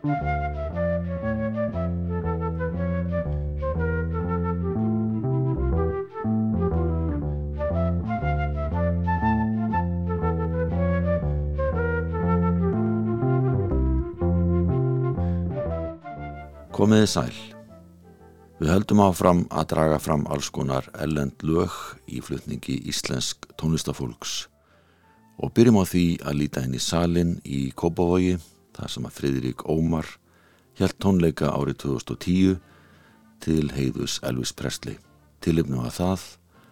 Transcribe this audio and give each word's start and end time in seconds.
Komiði 0.00 0.16
sæl. 17.04 17.36
Við 18.56 18.72
höldum 18.72 19.02
áfram 19.04 19.44
að 19.52 19.66
draga 19.68 19.98
fram 20.00 20.24
alls 20.32 20.48
konar 20.48 20.88
ellend 20.96 21.44
lög 21.44 21.68
í 22.08 22.22
flutningi 22.24 22.78
íslensk 22.88 23.52
tónlistafólks 23.60 24.48
og 25.44 25.52
byrjum 25.52 25.76
á 25.76 25.84
því 25.84 26.06
að 26.24 26.40
líta 26.40 26.64
henni 26.64 26.80
salin 26.80 27.36
í 27.44 27.68
Kópavogi 27.76 28.38
þar 28.80 28.92
sem 28.94 29.06
að 29.06 29.16
Fridrik 29.18 29.64
Ómar 29.68 30.08
held 30.80 30.96
tónleika 31.02 31.52
árið 31.52 31.82
2010 31.84 32.58
til 33.44 33.70
heiðus 33.76 34.18
Elvis 34.26 34.52
Presley. 34.56 34.98
Tilipnum 35.44 35.84
að 35.84 35.96
það 35.98 36.26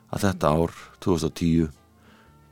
að 0.08 0.24
þetta 0.24 0.52
ár 0.56 0.76
2010 1.04 1.70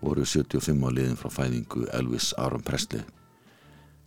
voru 0.04 0.24
75 0.28 0.84
á 0.84 0.90
liðin 0.92 1.20
frá 1.20 1.30
fæðingu 1.32 1.86
Elvis 1.96 2.32
Aron 2.40 2.64
Presley. 2.64 3.04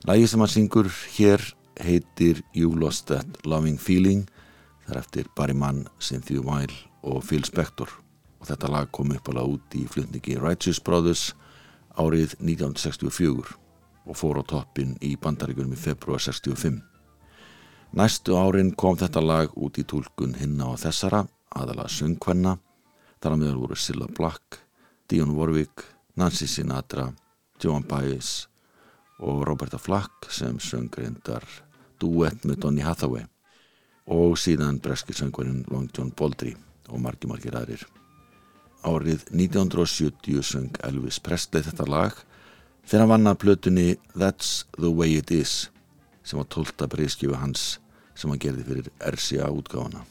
Lægi 0.05 0.27
sem 0.29 0.43
hann 0.43 0.53
syngur 0.53 0.91
hér 1.17 1.43
heitir 1.79 2.43
You 2.53 2.75
Lost 2.77 3.09
That 3.09 3.45
Loving 3.45 3.79
Feeling 3.81 4.27
það 4.85 4.93
er 4.93 5.01
eftir 5.01 5.31
Barry 5.35 5.55
Mann, 5.57 5.87
Cynthia 5.99 6.41
Weil 6.43 6.73
og 7.03 7.23
Phil 7.25 7.45
Spector 7.47 7.89
og 8.39 8.47
þetta 8.47 8.71
lag 8.71 8.91
kom 8.95 9.11
upp 9.15 9.29
alveg 9.31 9.55
út 9.55 9.77
í 9.77 9.85
flutningi 9.89 10.37
Righteous 10.39 10.79
Brothers 10.83 11.31
árið 11.99 12.35
1964 12.39 13.57
og 14.09 14.17
fór 14.17 14.41
á 14.41 14.43
toppin 14.43 14.97
í 15.05 15.13
bandaríkunum 15.21 15.77
í 15.77 15.79
februar 15.79 16.19
65 16.19 16.81
Næstu 17.89 18.35
árin 18.37 18.75
kom 18.77 18.97
þetta 18.97 19.21
lag 19.21 19.53
út 19.57 19.79
í 19.81 19.83
tólkun 19.85 20.35
hinna 20.37 20.67
á 20.69 20.77
þessara 20.77 21.23
aðalega 21.57 21.89
söngkvenna. 21.89 22.59
Þar 23.17 23.33
að 23.33 23.39
meðal 23.41 23.61
voru 23.63 23.77
Silla 23.81 24.07
Black 24.13 24.59
Dionne 25.09 25.33
Warwick, 25.33 25.81
Nancy 26.15 26.45
Sinatra 26.45 27.07
Joan 27.57 27.83
Baez 27.89 28.45
og 29.25 29.41
Roberta 29.47 29.79
Flack 29.81 30.29
sem 30.29 30.59
söng 30.61 30.93
reyndar 30.93 31.43
duett 31.99 32.45
með 32.45 32.61
Donny 32.61 32.85
Hathaway. 32.85 33.25
Og 34.05 34.37
síðan 34.37 34.77
breski 34.79 35.17
söngvarinn 35.17 35.65
Long 35.73 35.89
John 35.89 36.13
Baldry 36.13 36.53
og 36.89 37.01
margi 37.01 37.27
margir 37.27 37.57
aðrir. 37.57 37.81
Árið 38.85 39.25
1970 39.33 40.45
söng 40.45 40.77
Elvis 40.85 41.17
Presley 41.19 41.65
þetta 41.65 41.89
lag 41.89 42.21
þegar 42.89 43.03
hann 43.03 43.11
vann 43.11 43.29
að 43.29 43.41
plötunni 43.43 43.89
That's 44.17 44.63
the 44.79 44.89
way 44.89 45.19
it 45.19 45.29
is 45.31 45.69
sem 46.25 46.39
var 46.41 46.49
tólta 46.49 46.87
breyskjöfu 46.89 47.37
hans 47.37 47.77
sem 48.17 48.31
hann 48.31 48.41
gerði 48.41 48.65
fyrir 48.65 48.89
RCA 49.13 49.49
útgáfana. 49.53 50.01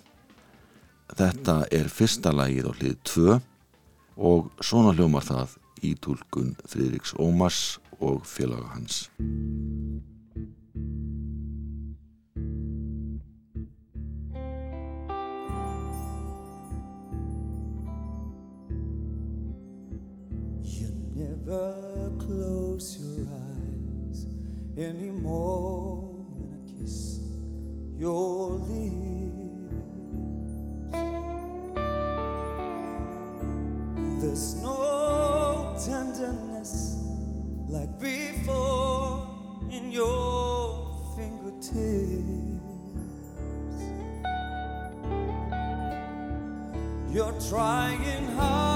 Þetta 1.18 1.56
er 1.74 1.90
fyrsta 1.90 2.32
lagið 2.34 2.70
á 2.70 2.72
hlið 2.78 2.96
2 3.10 3.38
og 4.30 4.50
svona 4.62 4.94
hljómar 4.94 5.26
það 5.26 5.58
í 5.82 5.94
tólkun 5.98 6.54
Fridriks 6.66 7.14
Ómars 7.18 7.78
og 7.98 8.22
félaga 8.26 8.70
hans. 8.74 9.06
Anymore 24.78 25.96
when 26.36 26.54
I 26.54 26.60
kiss 26.80 27.20
your 27.96 28.50
lips. 28.50 29.08
There's 34.22 34.54
no 34.62 35.74
tenderness 35.84 36.96
like 37.68 37.98
before 37.98 39.26
in 39.70 39.90
your 39.90 40.94
fingertips. 41.16 41.74
You're 47.10 47.40
trying 47.48 48.26
hard 48.36 48.67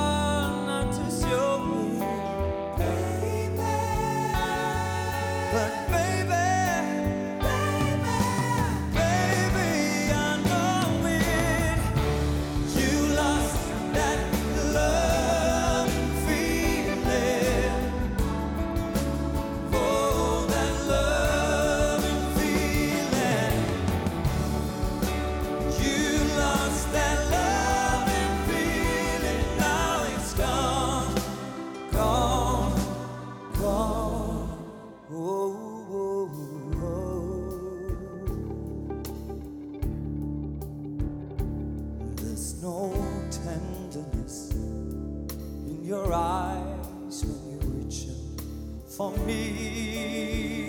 for 49.11 49.19
me. 49.27 50.62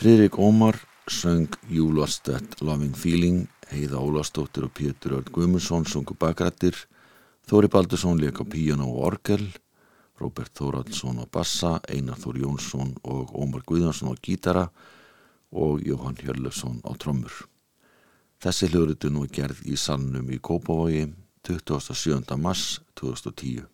Friðrik 0.00 0.38
Ómar 0.38 0.78
söng 1.12 1.58
You 1.68 1.90
Lost 1.92 2.22
That 2.24 2.62
Loving 2.64 2.94
Feeling, 2.96 3.48
Heiða 3.68 3.98
Ólastóttir 4.00 4.64
og 4.64 4.70
Pétur 4.72 5.18
Örn 5.18 5.26
Guðmundsson 5.28 5.84
sungu 5.84 6.14
bakrættir, 6.16 6.72
Þóri 7.44 7.68
Baldursson 7.68 8.16
leik 8.16 8.40
á 8.40 8.48
píjana 8.48 8.86
og 8.88 9.02
orgel, 9.10 9.44
Róbert 10.16 10.56
Þóraldsson 10.56 11.20
á 11.20 11.28
bassa, 11.28 11.74
Einar 11.92 12.16
Þór 12.16 12.40
Jónsson 12.40 12.94
og 13.04 13.34
Ómar 13.36 13.60
Guðjónsson 13.68 14.08
á 14.08 14.16
gítara 14.24 14.64
og 15.52 15.84
Jóhann 15.84 16.16
Hjörlefsson 16.16 16.80
á 16.80 16.96
trommur. 16.96 17.36
Þessi 18.40 18.72
hljóðritun 18.72 19.20
var 19.20 19.36
gerð 19.36 19.60
í 19.68 19.76
sannum 19.76 20.32
í 20.32 20.40
Kópavogi 20.40 21.10
27. 21.44 22.40
mars 22.40 22.80
2010 22.96 23.68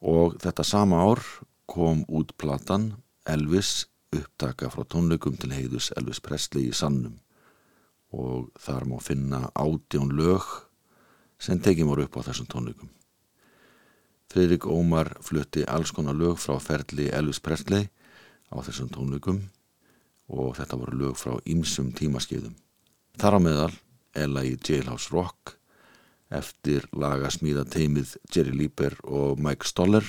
og 0.00 0.40
þetta 0.40 0.64
sama 0.64 1.04
ár 1.04 1.20
kom 1.68 2.06
út 2.08 2.32
platan 2.40 2.94
Elvis 3.28 3.89
upptaka 4.10 4.70
frá 4.72 4.82
tónleikum 4.90 5.36
til 5.38 5.52
heiðus 5.54 5.90
Elvis 5.98 6.18
Presley 6.24 6.70
í 6.70 6.74
sannum 6.74 7.18
og 8.10 8.48
þar 8.58 8.88
má 8.90 8.96
finna 9.02 9.40
átjón 9.54 10.10
lög 10.18 10.46
sem 11.38 11.60
tekið 11.62 11.90
voru 11.90 12.06
upp 12.06 12.18
á 12.18 12.26
þessum 12.26 12.48
tónleikum. 12.50 12.90
Fridrik 14.30 14.66
Ómar 14.66 15.12
flutti 15.22 15.62
alls 15.66 15.92
konar 15.94 16.18
lög 16.18 16.38
frá 16.42 16.58
ferli 16.62 17.06
Elvis 17.14 17.38
Presley 17.42 17.86
á 18.50 18.58
þessum 18.66 18.90
tónleikum 18.90 19.44
og 20.30 20.56
þetta 20.58 20.78
voru 20.80 20.98
lög 21.04 21.16
frá 21.18 21.38
ýmsum 21.46 21.92
tímaskeiðum. 21.94 22.56
Þar 23.18 23.38
á 23.38 23.40
meðal 23.46 23.72
Ella 24.14 24.42
í 24.42 24.56
Jailhouse 24.58 25.14
Rock 25.14 25.54
eftir 26.34 26.86
lagasmíða 26.90 27.62
teimið 27.70 28.16
Jerry 28.30 28.54
Lieber 28.54 28.96
og 29.06 29.38
Mike 29.38 29.66
Stoller 29.66 30.06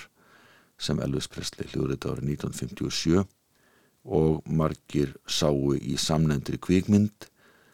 sem 0.81 0.98
Elvis 1.01 1.30
Presley 1.30 1.69
hljóðrið 1.69 2.09
árið 2.09 2.33
1957 2.33 3.25
og 4.03 4.42
margir 4.50 5.13
sáu 5.27 5.75
í 5.77 5.98
samnendri 6.00 6.57
kvikmynd 6.62 7.27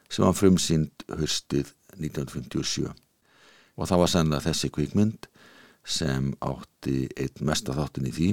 sem 0.09 0.25
var 0.25 0.35
frumsýnd 0.35 1.07
höstið 1.19 1.74
1957 1.97 2.88
og 3.77 3.88
það 3.88 4.01
var 4.01 4.12
sannlega 4.12 4.47
þessi 4.50 4.71
kvikmynd 4.74 5.29
sem 5.88 6.33
átti 6.44 7.07
eitt 7.15 7.41
mesta 7.45 7.75
þáttin 7.77 8.09
í 8.09 8.13
því 8.15 8.29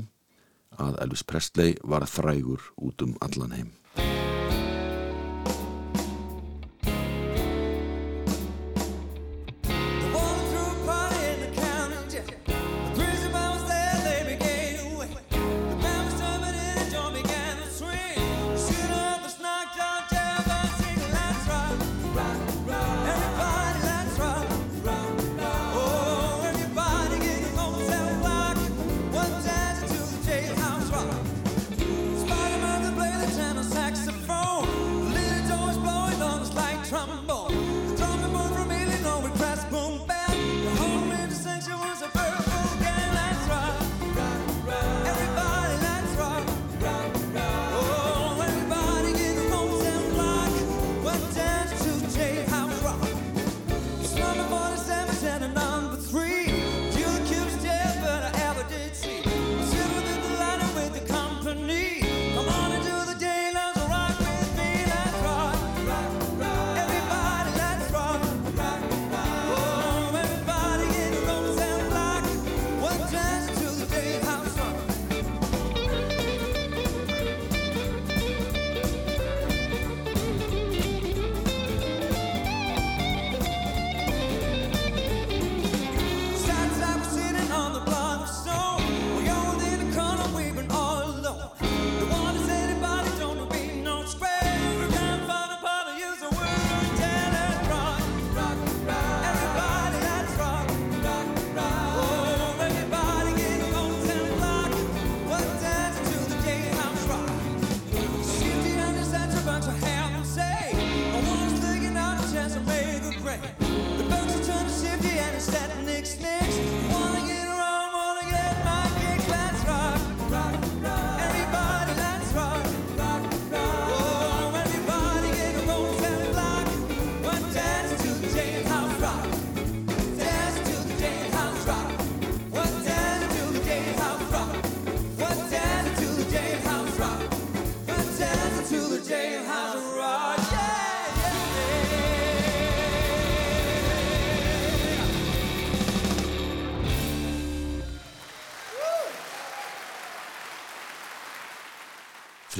að 0.82 0.98
Elvis 1.04 1.22
Presley 1.22 1.76
var 1.86 2.06
frægur 2.10 2.62
út 2.82 3.02
um 3.06 3.14
allan 3.22 3.54
heim 3.54 3.70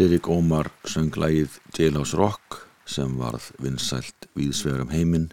Friðrik 0.05 0.27
Ómar 0.29 0.69
söng 0.85 1.15
lagið 1.17 1.55
Jailhouse 1.73 2.19
Rock 2.21 2.59
sem 2.85 3.15
varð 3.17 3.47
vinsælt 3.57 4.27
víðsvegar 4.37 4.83
um 4.83 4.91
heiminn 4.93 5.31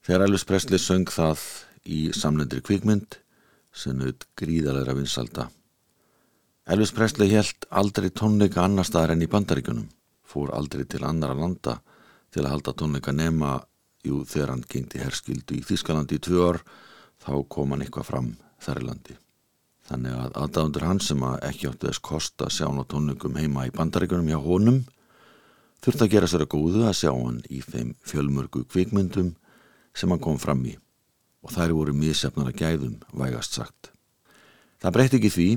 þegar 0.00 0.24
Elvis 0.24 0.46
Presley 0.48 0.80
söng 0.80 1.12
það 1.12 1.42
í 1.84 1.98
samlendri 2.16 2.62
kvikmynd 2.64 3.18
sem 3.68 4.00
naut 4.00 4.24
gríðalega 4.40 4.96
vinsælda. 4.96 5.50
Elvis 6.72 6.94
Presley 6.96 7.34
held 7.34 7.68
aldrei 7.68 8.08
tónleika 8.08 8.64
annar 8.64 8.88
staðar 8.88 9.12
enn 9.12 9.28
í 9.28 9.28
bandaríkunum, 9.28 9.92
fór 10.24 10.56
aldrei 10.56 10.88
til 10.88 11.04
annara 11.04 11.36
landa 11.36 11.76
til 12.32 12.46
að 12.46 12.52
halda 12.54 12.78
tónleika 12.80 13.12
nema, 13.12 13.58
jú 14.08 14.24
þegar 14.24 14.54
hann 14.54 14.68
gengdi 14.72 15.04
herskildu 15.04 15.60
í 15.60 15.66
Þískalandi 15.68 16.16
í 16.16 16.24
tvö 16.30 16.48
ár, 16.48 16.64
þá 17.20 17.34
kom 17.44 17.76
hann 17.76 17.84
eitthvað 17.84 18.14
fram 18.14 18.36
þar 18.56 18.86
í 18.86 18.88
landi. 18.88 19.22
Þannig 19.88 20.16
að 20.20 20.34
aðdáðundur 20.42 20.84
hans 20.84 21.06
sem 21.08 21.22
að 21.24 21.36
ekki 21.48 21.68
áttu 21.70 21.88
þess 21.88 22.02
kost 22.04 22.42
að 22.44 22.52
sjá 22.58 22.66
hann 22.66 22.80
á 22.84 22.90
tónleikum 22.90 23.38
heima 23.40 23.64
í 23.68 23.72
bandaríkunum 23.72 24.28
hjá 24.28 24.40
honum 24.44 24.82
þurfti 25.84 26.04
að 26.04 26.12
gera 26.12 26.28
sér 26.28 26.44
að 26.44 26.52
góðu 26.52 26.82
að 26.84 26.98
sjá 26.98 27.08
hann 27.14 27.38
í 27.48 27.62
þeim 27.64 27.94
fjölmörgu 28.10 28.66
kvikmyndum 28.68 29.30
sem 29.96 30.12
hann 30.12 30.20
kom 30.20 30.36
fram 30.42 30.60
í 30.68 30.74
og 31.40 31.54
þær 31.54 31.72
voru 31.78 31.96
misjafnar 31.96 32.50
að 32.50 32.60
gæðum 32.60 32.98
vægast 33.16 33.56
sagt. 33.56 33.92
Það 34.82 34.94
breytti 34.98 35.20
ekki 35.22 35.32
því 35.32 35.48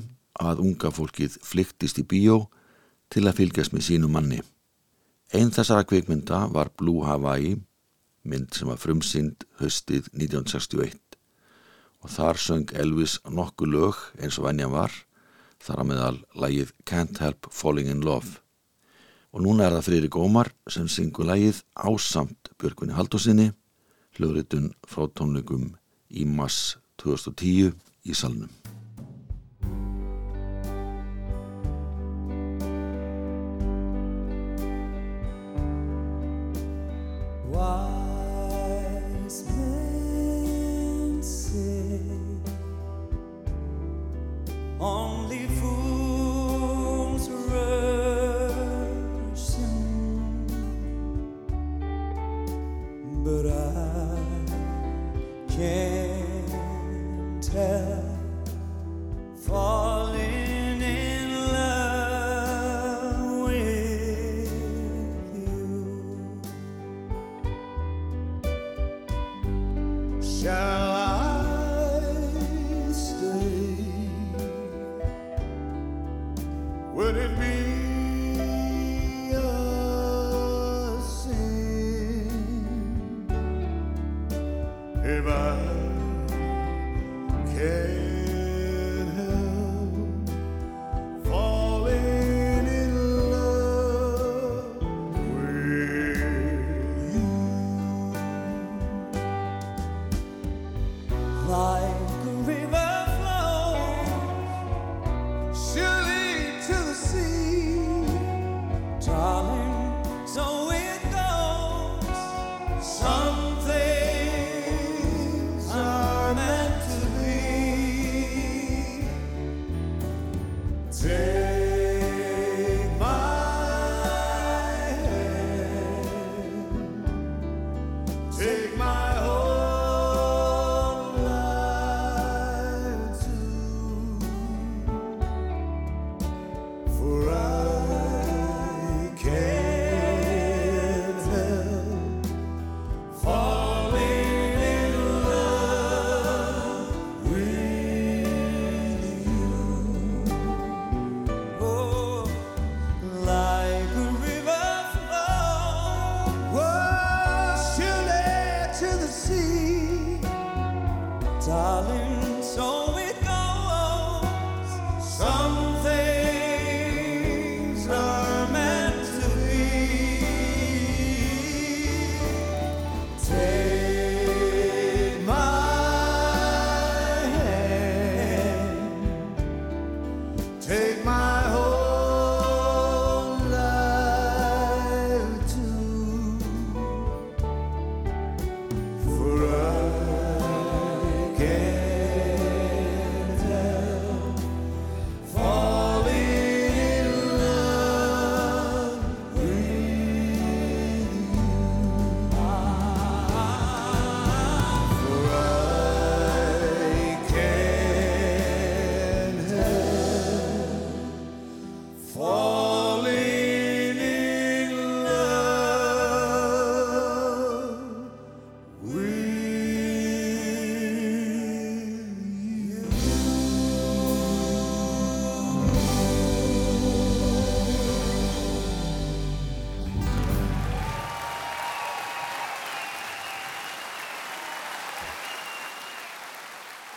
að 0.47 0.63
unga 0.63 0.93
fólkið 0.95 1.37
flyktist 1.43 1.99
í 1.99 2.07
bíó 2.07 2.39
til 3.11 3.25
að 3.27 3.41
fylgjast 3.41 3.75
með 3.75 3.87
sínu 3.89 4.11
manni. 4.13 4.39
Einn 5.35 5.51
þessara 5.51 5.83
kvikmynda 5.87 6.45
var 6.53 6.71
Blue 6.79 7.03
Hawaii, 7.07 7.57
mynd 8.23 8.55
sem 8.55 8.69
var 8.71 8.79
frumsynd 8.79 9.43
höstið 9.59 10.07
1961 10.13 11.10
og 12.01 12.09
þar 12.09 12.39
söng 12.41 12.73
Elvis 12.77 13.19
nokku 13.29 13.67
lög 13.69 13.97
eins 14.21 14.39
og 14.41 14.47
venjan 14.47 14.73
var, 14.73 14.93
þar 15.61 15.83
að 15.83 15.89
meðal 15.91 16.17
lagið 16.43 16.71
Can't 16.89 17.21
Help 17.21 17.49
Falling 17.53 17.91
in 17.91 18.05
Love. 18.05 18.39
Og 19.31 19.45
núna 19.45 19.67
er 19.67 19.77
það 19.77 19.87
Friðrik 19.87 20.17
Ómar 20.19 20.51
sem 20.67 20.89
syngur 20.91 21.29
lagið 21.29 21.61
ásamt 21.75 22.51
Björgvinni 22.59 22.97
Haldósinni, 22.97 23.51
hljóðritun 24.17 24.73
frá 24.87 25.07
tónleikum 25.15 25.71
í 26.09 26.25
mass 26.27 26.75
2010 27.01 27.71
í 28.03 28.17
salnum. 28.17 28.60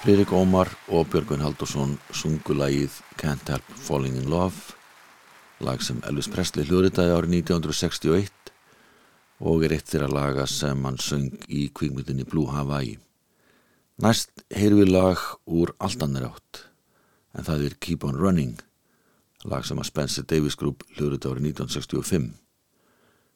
Friðrik 0.04 0.34
Ómar 0.36 0.68
og 0.92 1.06
Björgun 1.08 1.40
Haldursson 1.40 1.94
sungu 2.12 2.52
lagið 2.52 2.98
Can't 3.16 3.48
Help 3.48 3.70
Falling 3.86 4.18
in 4.20 4.26
Love 4.28 4.74
lag 5.64 5.80
sem 5.80 6.02
Elvis 6.04 6.28
Presley 6.28 6.66
hljóðritaði 6.68 7.14
árið 7.14 7.32
1961 7.38 8.50
og 9.48 9.64
er 9.64 9.72
eitt 9.78 9.88
þeirra 9.88 10.10
laga 10.12 10.44
sem 10.44 10.84
hann 10.84 11.00
söng 11.00 11.30
í 11.48 11.70
kvikmyndinni 11.72 12.28
Blue 12.28 12.52
Hawaii. 12.52 12.98
Næst 14.04 14.44
heyru 14.52 14.82
við 14.82 14.92
lag 14.92 15.24
úr 15.48 15.72
allt 15.80 16.04
annar 16.04 16.28
átt 16.34 16.66
en 17.32 17.48
það 17.48 17.64
er 17.70 17.80
Keep 17.80 18.04
on 18.04 18.20
Running 18.20 18.60
lag 19.48 19.64
sem 19.64 19.80
að 19.80 19.88
Spencer 19.88 20.28
Davis 20.28 20.60
Group 20.60 20.84
hljóðritaði 20.98 21.38
árið 21.38 21.50
1965 21.54 22.28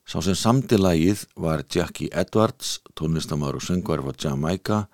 Sá 0.04 0.20
sem 0.20 0.36
samti 0.36 0.76
lagið 0.76 1.24
var 1.32 1.64
Jackie 1.64 2.12
Edwards 2.12 2.82
tónlistamæður 2.92 3.62
og 3.62 3.68
söngvar 3.70 4.04
frá 4.04 4.28
Jamaica 4.28 4.84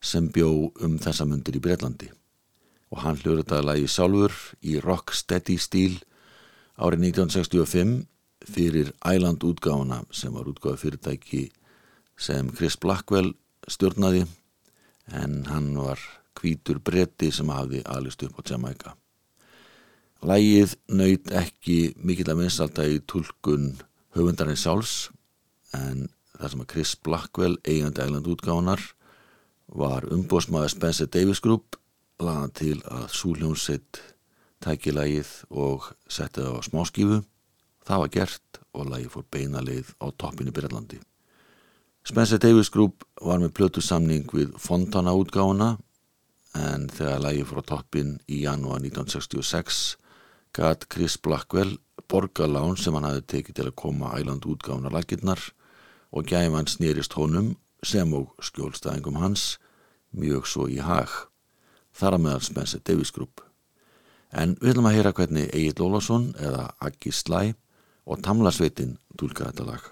sem 0.00 0.30
bjó 0.32 0.70
um 0.80 0.96
þessa 0.98 1.26
myndir 1.28 1.58
í 1.58 1.62
Breitlandi 1.64 2.10
og 2.90 3.02
hann 3.04 3.18
hljóðritaði 3.20 3.66
lagi 3.66 3.90
sjálfur 3.90 4.36
í 4.66 4.78
rock 4.82 5.12
steady 5.14 5.56
stíl 5.60 6.00
árið 6.80 7.10
1965 7.12 8.00
fyrir 8.50 8.92
Island 9.04 9.44
útgáfuna 9.44 10.02
sem 10.10 10.32
var 10.34 10.48
útgáfi 10.48 10.86
fyrirtæki 10.86 11.42
sem 12.20 12.50
Chris 12.56 12.76
Blackwell 12.80 13.34
stjórnaði 13.68 14.24
en 15.12 15.44
hann 15.50 15.74
var 15.76 16.00
kvítur 16.38 16.80
bretti 16.80 17.30
sem 17.34 17.50
hafði 17.52 17.82
alist 17.84 18.22
upp 18.24 18.40
á 18.40 18.42
Jamaica. 18.52 18.94
Lægið 20.24 20.76
nöyt 20.92 21.30
ekki 21.32 21.94
mikill 21.96 22.28
að 22.32 22.42
vinsalta 22.44 22.86
í 22.88 23.00
tulkun 23.08 23.74
höfundarinn 24.16 24.58
sjálfs 24.58 25.10
en 25.76 26.08
það 26.36 26.52
sem 26.52 26.64
að 26.64 26.70
Chris 26.72 26.94
Blackwell 26.96 27.56
eigandi 27.64 28.04
Island 28.04 28.28
útgáfunar 28.28 28.82
var 29.74 30.06
umbósmaður 30.10 30.72
Spencer 30.74 31.06
Davis 31.06 31.40
Group 31.40 31.76
laga 32.20 32.48
til 32.54 32.78
að 32.90 33.06
súljónsitt 33.14 34.00
tæki 34.60 34.92
lagið 34.92 35.30
og 35.50 35.92
setti 36.10 36.42
það 36.42 36.58
á 36.58 36.66
smáskífu. 36.66 37.20
Það 37.86 38.02
var 38.02 38.10
gert 38.16 38.60
og 38.76 38.90
lagið 38.90 39.14
fór 39.14 39.28
beina 39.32 39.62
leið 39.64 39.94
á 40.02 40.06
toppinu 40.12 40.52
Byrjallandi. 40.52 41.00
Spencer 42.04 42.40
Davis 42.40 42.70
Group 42.72 43.04
var 43.20 43.40
með 43.40 43.54
plötu 43.56 43.82
samning 43.84 44.26
við 44.32 44.52
Fontana 44.58 45.14
útgáfuna 45.16 45.76
en 46.58 46.88
þegar 46.90 47.24
lagið 47.24 47.48
fór 47.48 47.62
á 47.62 47.70
toppin 47.70 48.12
í 48.26 48.42
janúar 48.44 48.82
1966 48.82 49.80
gæt 50.56 50.88
Chris 50.90 51.16
Blackwell 51.22 51.78
borgarlán 52.10 52.76
sem 52.76 52.94
hann 52.96 53.06
hafi 53.06 53.22
tekið 53.36 53.56
til 53.56 53.66
að 53.70 53.78
koma 53.78 54.16
Island 54.18 54.48
útgáfuna 54.50 54.90
lagirnar 54.92 55.40
og 56.10 56.26
gæfan 56.26 56.66
snýrist 56.66 57.14
honum 57.14 57.54
sem 57.86 58.12
og 58.14 58.32
skjólstæðingum 58.44 59.20
hans 59.20 59.58
mjög 60.16 60.48
svo 60.50 60.66
í 60.70 60.80
hag. 60.82 61.10
Þar 61.96 62.16
að 62.16 62.24
meðal 62.26 62.44
Spencer 62.46 62.82
Davis 62.84 63.12
Group. 63.14 63.40
En 64.30 64.54
við 64.60 64.72
viljum 64.72 64.88
að 64.90 64.96
heyra 64.98 65.14
hvernig 65.16 65.50
Egil 65.54 65.78
Lólásson 65.80 66.30
eða 66.38 66.68
Aggi 66.78 67.12
Slæ 67.14 67.54
og 68.06 68.22
Tamlasveitin 68.22 68.96
tólka 69.18 69.50
þetta 69.50 69.66
lag. 69.66 69.88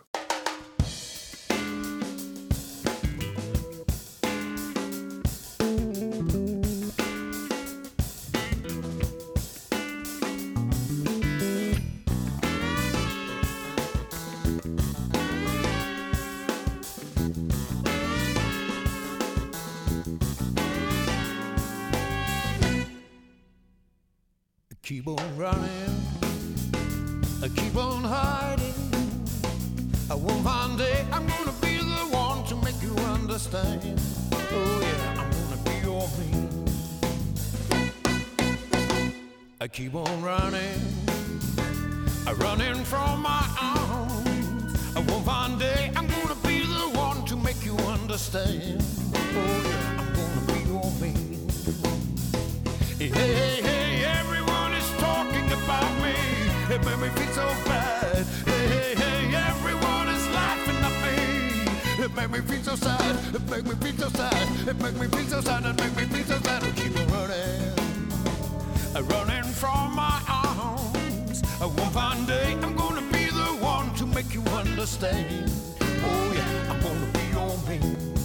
Hiding. 28.28 28.74
I 30.10 30.14
uh, 30.14 30.16
one 30.16 30.42
fine 30.42 30.76
day 30.76 30.98
I'm 31.12 31.26
gonna 31.26 31.56
be 31.66 31.74
the 31.94 32.04
one 32.24 32.44
to 32.50 32.54
make 32.66 32.80
you 32.86 32.94
understand. 33.16 34.00
Oh 34.56 34.80
yeah, 34.88 35.20
I'm 35.20 35.30
gonna 35.38 35.60
be 35.68 35.74
your 35.88 36.06
man. 36.18 36.48
I 39.60 39.66
keep 39.68 39.94
on 39.94 40.22
running, 40.22 40.80
I 42.26 42.32
running 42.44 42.84
from 42.84 43.22
my 43.22 43.44
arms. 43.60 44.96
I 44.96 45.00
will 45.08 45.22
one 45.38 45.58
day 45.58 45.90
I'm 45.96 46.06
gonna 46.16 46.40
be 46.50 46.56
the 46.60 46.86
one 47.06 47.24
to 47.30 47.36
make 47.36 47.60
you 47.68 47.76
understand. 47.96 48.82
Oh 49.40 49.54
yeah, 49.70 50.00
I'm 50.00 50.10
gonna 50.18 50.44
be 50.52 50.58
your 50.72 50.88
man. 51.02 51.28
Hey, 52.98 53.10
hey, 53.20 53.62
hey, 53.68 54.04
everyone 54.20 54.72
is 54.80 54.88
talking 55.06 55.46
about 55.52 55.92
me. 56.02 56.37
It 56.70 56.84
made 56.84 56.98
me 56.98 57.08
feel 57.08 57.32
so 57.32 57.46
bad. 57.64 58.26
Hey, 58.44 58.66
hey, 58.68 58.94
hey, 58.94 59.34
everyone 59.34 60.08
is 60.10 60.28
laughing 60.34 60.76
at 60.76 60.92
me. 61.02 62.04
It 62.04 62.14
made 62.14 62.30
me 62.30 62.40
feel 62.40 62.62
so 62.62 62.76
sad. 62.76 63.34
It 63.34 63.48
made 63.48 63.64
me 63.64 63.74
feel 63.74 63.96
so 63.96 64.08
sad. 64.10 64.68
It 64.68 64.78
made 64.78 64.94
me 65.00 65.06
feel 65.06 65.26
so 65.28 65.40
sad. 65.40 65.64
It 65.64 65.76
made 65.80 65.96
me 65.96 66.04
feel 66.04 66.24
so 66.26 66.38
sad. 66.42 66.62
I 66.64 66.70
keep 66.72 66.94
on 66.98 67.06
running, 67.08 67.72
running 69.08 69.44
from 69.54 69.94
my 69.94 70.20
arms. 70.28 71.42
One 71.58 71.90
fine 71.90 72.26
day 72.26 72.52
I'm 72.62 72.76
gonna 72.76 73.00
be 73.12 73.24
the 73.30 73.56
one 73.60 73.94
to 73.94 74.04
make 74.04 74.34
you 74.34 74.42
understand. 74.42 75.50
Oh 75.80 76.32
yeah, 76.34 76.70
I'm 76.70 76.80
gonna 76.82 77.06
be 77.14 77.24
your 77.32 77.56
man. 77.66 78.17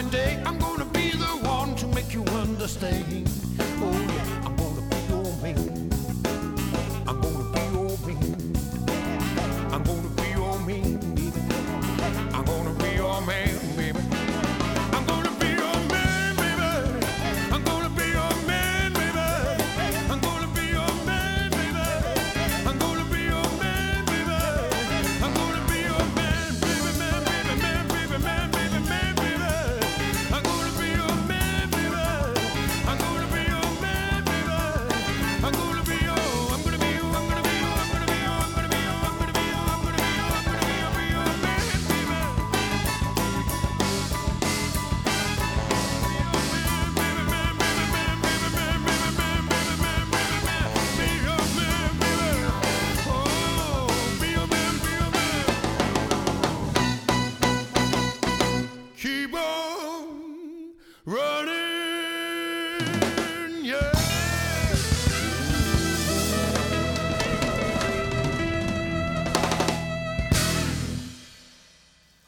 One 0.00 0.08
day 0.08 0.42
I'm 0.46 0.58
gonna 0.58 0.86
be 0.86 1.10
the 1.10 1.26
one 1.46 1.74
to 1.76 1.86
make 1.88 2.14
you 2.14 2.24
understand. 2.24 3.49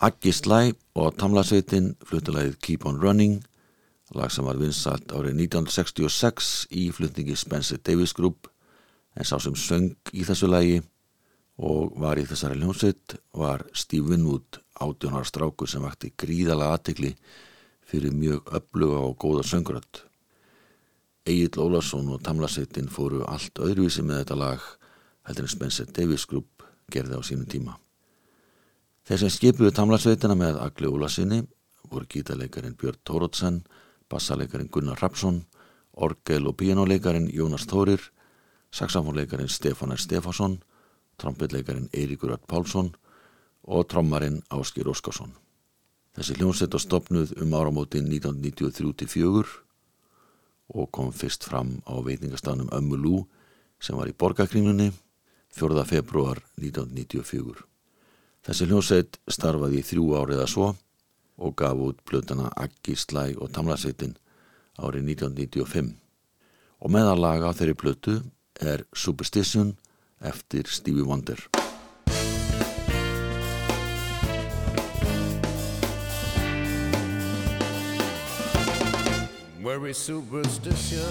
Aggi 0.03 0.33
Slæ 0.35 0.73
og 0.99 1.13
Tamlasveitin 1.15 1.93
fluttulegið 2.03 2.57
Keep 2.59 2.87
on 2.91 2.97
Running 2.99 3.37
lag 4.19 4.33
sem 4.35 4.43
var 4.43 4.57
vinsalt 4.59 5.13
árið 5.15 5.37
1966 5.45 6.49
í 6.75 6.89
flutningi 6.91 7.37
Spencer 7.39 7.79
Davis 7.79 8.11
Group 8.19 8.49
en 9.15 9.29
sá 9.29 9.37
sem 9.45 9.55
söng 9.55 9.93
í 10.11 10.25
þessu 10.27 10.49
lagi 10.51 10.81
og 11.63 11.95
var 12.03 12.19
í 12.19 12.25
þessari 12.27 12.59
hljómsveit 12.59 13.15
var 13.39 13.63
Steve 13.79 14.11
Winwood 14.11 14.59
átjónar 14.83 15.29
strákur 15.31 15.71
sem 15.71 15.87
vakti 15.87 16.11
gríðalega 16.19 16.81
aðtekli 16.81 17.13
fyrir 17.87 18.19
mjög 18.19 18.51
öfluga 18.59 19.05
og 19.07 19.15
góða 19.23 19.47
sönguröld 19.53 20.03
Egil 21.31 21.63
Ólarsson 21.63 22.11
og 22.11 22.27
Tamlasveitin 22.27 22.91
fóru 22.91 23.23
allt 23.23 23.63
öðruvísi 23.63 24.03
með 24.03 24.25
þetta 24.25 24.43
lag 24.43 24.67
heldur 25.31 25.47
en 25.47 25.55
Spencer 25.55 25.95
Davis 25.95 26.27
Group 26.27 26.67
gerði 26.91 27.15
á 27.15 27.23
sínum 27.23 27.47
tíma 27.47 27.79
Þeir 29.03 29.19
sem 29.19 29.31
skipuðu 29.35 29.73
tamlasveitina 29.75 30.37
með 30.39 30.61
Agli 30.63 30.87
Ólasinni 30.87 31.41
voru 31.91 32.07
gítarleikarin 32.07 32.77
Björn 32.79 33.01
Tórótsen, 33.03 33.57
bassaleikarin 34.07 34.71
Gunnar 34.71 35.01
Rapsson, 35.03 35.41
orgel- 35.93 36.47
og 36.47 36.57
pianoleikarin 36.61 37.27
Jónas 37.35 37.67
Tórir, 37.67 37.99
saxafónleikarin 38.71 39.51
Stefán 39.51 39.93
R. 39.93 39.99
Stefásson, 39.99 40.63
trombitleikarin 41.19 41.89
Eiríkur 41.93 42.31
Öll 42.31 42.47
Pálsson 42.47 42.93
og 43.63 43.89
trommarin 43.89 44.43
Áskir 44.51 44.87
Óskarsson. 44.87 45.35
Þessi 46.15 46.39
hljómsett 46.39 46.73
var 46.73 46.81
stopnuð 46.81 47.35
um 47.43 47.59
áramótin 47.59 48.07
1993-4 48.07 49.51
og 50.79 50.91
kom 50.93 51.11
fyrst 51.13 51.45
fram 51.45 51.83
á 51.91 51.99
veitingastanum 51.99 52.71
Ömmulú 52.71 53.27
sem 53.81 53.97
var 53.97 54.07
í 54.07 54.15
borgarkringunni 54.15 54.93
4. 55.51 55.85
februar 55.85 56.39
1994. 56.57 57.72
Þessi 58.43 58.67
hljómsveit 58.67 59.17
starfaði 59.31 59.79
í 59.79 59.85
þrjú 59.87 60.05
árið 60.19 60.41
að 60.43 60.49
svo 60.51 60.69
og 61.43 61.53
gaf 61.59 61.79
út 61.79 62.01
blötana 62.09 62.49
Aggi, 62.59 62.97
Slæ 62.99 63.37
og 63.39 63.53
Tamlasveitin 63.55 64.17
árið 64.83 65.13
1995 65.15 65.93
og 66.83 66.91
meðalaga 66.91 67.53
á 67.53 67.55
þeirri 67.55 67.77
blötu 67.79 68.17
er 68.59 68.83
Superstition 68.99 69.77
eftir 70.19 70.67
Stevie 70.67 71.07
Wonder. 71.07 71.39
Worry 79.63 79.95
superstition, 79.95 81.07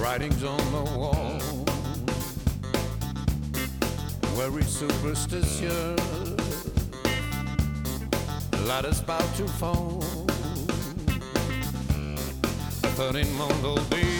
writings 0.00 0.42
on 0.42 0.64
the 0.72 0.98
wall. 0.98 1.47
Worry 4.38 4.62
superstition, 4.62 5.96
light 8.68 8.84
is 8.84 9.00
about 9.00 9.34
to 9.34 9.48
fall. 9.48 10.00
A 12.84 12.88
13 12.94 13.36
month 13.36 13.64
old 13.64 13.90
baby 13.90 14.14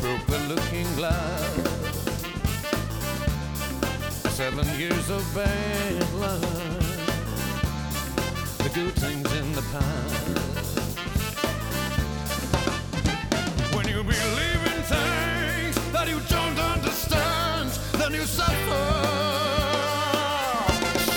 broke 0.00 0.26
the 0.26 0.38
looking 0.48 0.88
glass. 0.96 1.52
Seven 4.34 4.66
years 4.80 5.10
of 5.10 5.22
bad 5.34 6.14
luck 6.14 6.40
the 8.56 8.70
good 8.72 8.94
things 8.94 9.30
in 9.34 9.52
the 9.52 9.62
past. 9.70 10.28
When 13.76 13.86
you 13.86 14.02
believe 14.02 14.62
in 14.72 14.82
things 14.94 15.92
that 15.92 16.08
you 16.08 16.18
don't 16.28 16.58
understand, 16.58 16.91
then 18.02 18.14
you 18.14 18.22
suffer. 18.22 18.82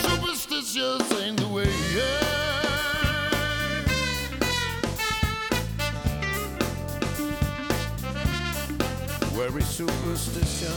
Superstitious 0.08 1.22
ain't 1.22 1.40
the 1.40 1.48
way. 1.48 1.66
Worry 9.36 9.62
superstition. 9.62 10.74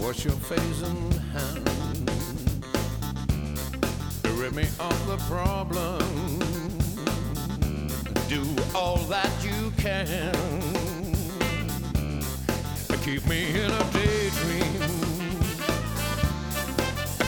Wash 0.00 0.24
your 0.24 0.34
face 0.34 0.82
and 0.82 1.14
hands 1.32 1.66
rid 4.36 4.54
me 4.54 4.64
of 4.78 5.06
the 5.06 5.16
problem. 5.28 5.98
Do 8.28 8.44
all 8.74 8.98
that 9.08 9.32
you 9.42 9.72
can. 9.78 10.85
Keep 13.06 13.28
me 13.28 13.50
in 13.50 13.70
a 13.70 13.84
daydream. 13.92 14.82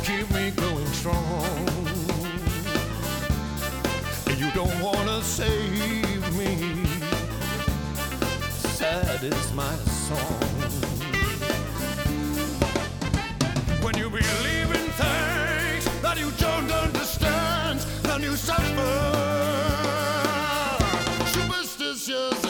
Keep 0.02 0.28
me 0.32 0.50
going 0.50 0.86
strong. 0.86 1.68
You 4.36 4.50
don't 4.56 4.80
wanna 4.80 5.22
save 5.22 6.36
me. 6.36 6.84
Sad 8.74 9.22
is 9.22 9.52
my 9.54 9.76
song. 10.08 10.50
When 13.80 13.96
you 13.98 14.10
believe 14.10 14.70
in 14.78 14.86
things 14.98 15.84
that 16.02 16.16
you 16.18 16.32
don't 16.38 16.72
understand, 16.72 17.78
then 18.02 18.22
you 18.24 18.34
suffer. 18.34 18.94
Superstitious 21.26 22.44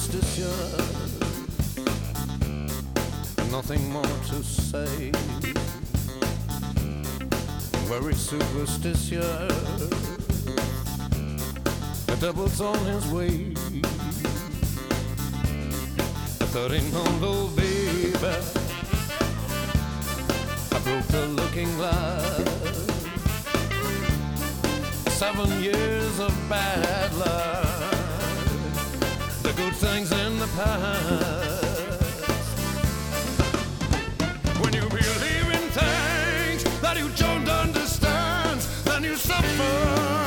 superstitious 0.00 1.20
nothing 3.50 3.90
more 3.92 4.02
to 4.02 4.42
say. 4.42 5.12
Very 7.86 8.14
superstitious, 8.14 9.20
a 12.08 12.16
double's 12.16 12.60
on 12.60 12.78
his 12.86 13.06
way. 13.08 13.52
A 16.40 16.46
thirteen 16.54 16.92
month 16.92 17.22
old 17.22 17.56
baby, 17.56 18.14
I 20.72 20.78
broke 20.84 21.08
the 21.08 21.26
looking 21.34 21.70
glass. 21.76 22.46
Seven 25.18 25.62
years 25.62 26.18
of 26.20 26.32
bad 26.48 27.12
luck, 27.14 27.69
good 29.60 29.76
things 29.76 30.10
in 30.10 30.38
the 30.38 30.46
past. 30.56 31.64
When 34.62 34.72
you 34.72 34.88
believe 34.88 35.48
in 35.58 35.64
things 35.80 36.80
that 36.80 36.96
you 36.96 37.10
don't 37.10 37.46
understand, 37.46 38.60
then 38.84 39.04
you 39.04 39.16
suffer. 39.16 40.19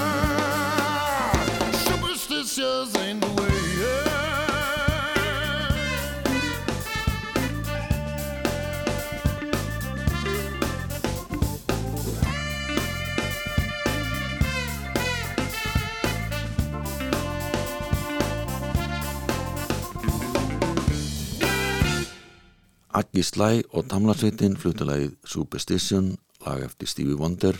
Aggi 22.93 23.23
Slæ 23.25 23.63
og 23.73 23.87
Tamlarsveitin 23.89 24.53
fluttalagið 24.61 25.15
Superstition, 25.25 26.11
lag 26.45 26.61
eftir 26.61 26.85
Stevie 26.91 27.17
Wonder 27.17 27.57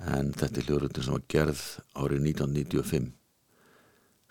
en 0.00 0.30
þetta 0.32 0.62
er 0.62 0.64
hljóðröndin 0.70 1.04
sem 1.04 1.16
var 1.18 1.26
gerð 1.28 1.60
árið 1.92 2.22
1995. 2.30 3.10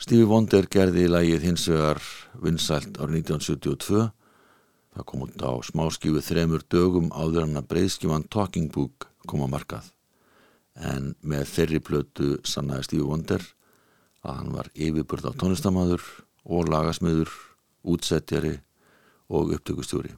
Stevie 0.01 0.31
Wonder 0.31 0.65
gerði 0.73 1.05
í 1.05 1.13
lagið 1.13 1.45
hins 1.45 1.67
vegar 1.69 2.01
vinsælt 2.41 2.97
árið 2.97 3.19
1972. 3.29 4.09
Það 4.97 5.07
kom 5.13 5.27
út 5.27 5.45
á 5.45 5.53
smáskífu 5.69 6.25
þremur 6.25 6.65
dögum 6.65 7.13
áður 7.13 7.45
hann 7.45 7.61
að 7.61 7.69
breyðskífan 7.75 8.25
Talking 8.33 8.73
Book 8.73 9.11
kom 9.29 9.45
á 9.45 9.53
markað. 9.53 9.93
En 10.81 11.13
með 11.21 11.45
þeirri 11.53 11.85
plötu 11.85 12.35
sannaði 12.41 12.89
Stevie 12.89 13.11
Wonder 13.13 13.51
að 14.25 14.41
hann 14.41 14.55
var 14.57 14.73
yfirburð 14.73 15.29
á 15.29 15.37
tónlistamæður 15.37 16.01
og 16.49 16.73
lagasmiður, 16.73 17.29
útsettjari 17.85 18.57
og 19.29 19.53
upptökustjóri. 19.55 20.13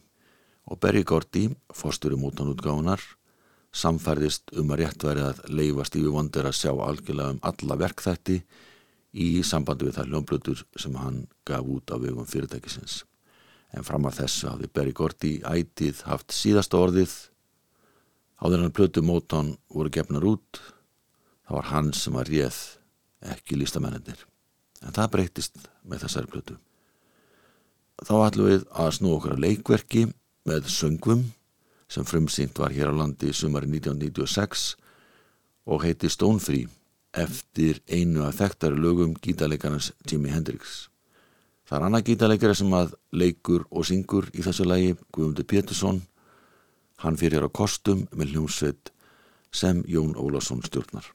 Og 0.69 0.79
Berry 0.79 1.03
Gordy, 1.03 1.49
fórstöru 1.73 2.19
mótanútgáðunar, 2.21 3.01
samfærðist 3.73 4.53
um 4.57 4.71
að 4.73 4.83
rétt 4.83 5.05
væri 5.05 5.23
að 5.25 5.43
leifa 5.53 5.85
Stevie 5.85 6.13
Wonder 6.13 6.49
að 6.49 6.57
sjá 6.57 6.71
algjörlega 6.73 7.35
um 7.35 7.41
alla 7.45 7.77
verkþætti 7.77 8.39
í 9.13 9.29
sambandi 9.45 9.87
við 9.87 9.99
þær 9.99 10.11
ljónblötur 10.13 10.63
sem 10.77 10.97
hann 10.97 11.23
gaf 11.45 11.65
út 11.65 11.93
á 11.93 11.97
vegum 12.01 12.27
fyrirtækisins. 12.29 13.03
En 13.73 13.85
fram 13.85 14.07
að 14.09 14.23
þessu 14.23 14.49
hafði 14.49 14.71
Berry 14.73 14.93
Gordy 14.97 15.35
ætið 15.45 16.01
haft 16.09 16.33
síðasta 16.33 16.81
orðið 16.81 17.13
áður 18.41 18.65
hann 18.65 18.73
plötu 18.73 19.05
mótan 19.05 19.55
voru 19.69 19.93
gefnar 19.93 20.25
út 20.25 20.61
það 21.49 21.57
var 21.57 21.69
hann 21.73 21.93
sem 21.97 22.13
var 22.13 22.29
réð 22.29 22.57
ekki 23.33 23.57
lístamennir. 23.57 24.21
En 24.85 24.93
það 24.93 25.13
breytist 25.15 25.57
með 25.83 26.05
þessari 26.05 26.29
plötu. 26.29 26.57
Þá 28.07 28.15
ætlum 28.29 28.49
við 28.49 28.65
að 28.71 28.91
snú 28.95 29.13
okkur 29.17 29.35
að 29.35 29.43
leikverki 29.43 30.05
með 30.47 30.69
söngvum 30.71 31.25
sem 31.89 32.05
frumsýnt 32.05 32.59
var 32.61 32.73
hér 32.75 32.93
á 32.93 32.99
landi 33.01 33.33
sumari 33.33 33.67
1996 33.67 34.75
og 35.69 35.83
heiti 35.83 36.09
Stonefree 36.09 36.69
eftir 37.17 37.81
einu 37.89 38.23
af 38.27 38.37
þekktari 38.39 38.77
lögum 38.77 39.15
gítarleikarnas 39.17 39.91
Jimi 40.05 40.29
Hendrix. 40.29 40.87
Það 41.65 41.77
er 41.79 41.85
annað 41.87 42.05
gítarleikari 42.07 42.55
sem 42.57 42.71
að 42.73 42.95
leikur 43.11 43.65
og 43.69 43.85
syngur 43.85 44.29
í 44.33 44.45
þessu 44.45 44.65
lægi, 44.65 44.95
Guðmundur 45.13 45.49
Pétursson. 45.49 46.01
Hann 47.03 47.19
fyrir 47.19 47.45
á 47.45 47.49
kostum 47.49 48.07
með 48.13 48.33
hljómsveit 48.35 48.93
sem 49.51 49.83
Jón 49.89 50.17
Ólásson 50.17 50.65
stjórnar. 50.65 51.05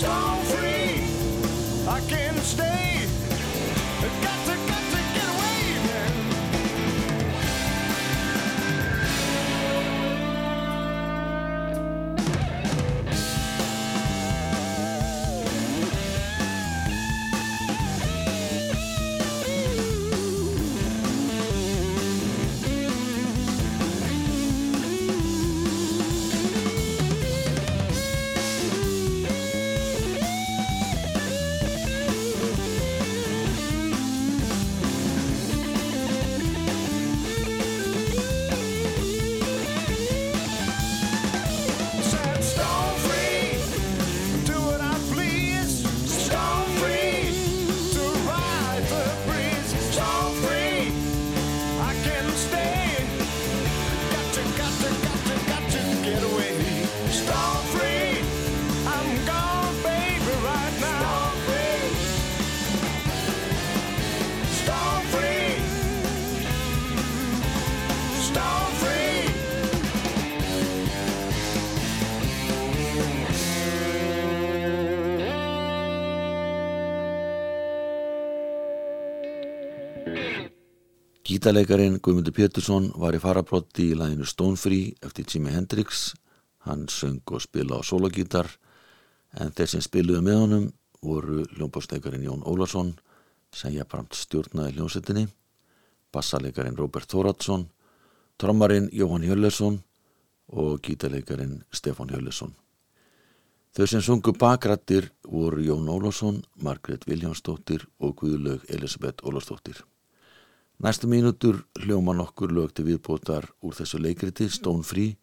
show. 0.00 0.27
Gítarleikarin 81.48 81.94
Guðmundur 82.04 82.34
Pétursson 82.36 82.90
var 83.00 83.16
í 83.16 83.18
farabrotti 83.22 83.86
í 83.88 83.94
læginu 83.96 84.26
Stonefree 84.28 84.98
eftir 85.00 85.24
Jimi 85.32 85.54
Hendrix. 85.54 86.10
Hann 86.68 86.82
söng 86.92 87.22
og 87.24 87.40
spila 87.40 87.78
á 87.80 87.88
sologítar 87.88 88.50
en 89.32 89.54
þeir 89.56 89.70
sem 89.72 89.80
spiluðu 89.86 90.20
með 90.26 90.38
honum 90.42 90.68
voru 91.00 91.46
hljómbásteikarin 91.54 92.28
Jón 92.28 92.44
Ólarsson 92.44 92.92
sem 93.48 93.80
bramt 93.88 94.12
stjórnaði 94.12 94.76
hljómsettinni, 94.76 95.24
bassaleikarin 96.12 96.76
Róbert 96.76 97.08
Þóratsson, 97.08 97.70
trommarin 98.36 98.92
Jóhann 98.92 99.24
Hjöllersson 99.24 99.80
og 100.52 100.82
gítarleikarin 100.84 101.62
Stefán 101.72 102.12
Hjöllersson. 102.12 102.52
Þau 103.72 103.86
sem 103.86 104.04
sungu 104.04 104.36
bakrættir 104.36 105.14
voru 105.24 105.64
Jón 105.64 105.88
Ólarsson, 105.88 106.42
Margret 106.60 107.08
Viljánsdóttir 107.08 107.88
og 107.98 108.18
Guðlaug 108.20 108.68
Elisabeth 108.68 109.24
Ólarsdóttir. 109.24 109.80
Næstu 110.78 111.08
mínútur 111.10 111.64
hljóma 111.74 112.12
nokkur 112.14 112.52
lög 112.54 112.70
til 112.70 112.84
viðbótar 112.86 113.48
úr 113.66 113.74
þessu 113.74 113.98
leikriti 113.98 114.46
Stone 114.46 114.86
Free 114.86 115.16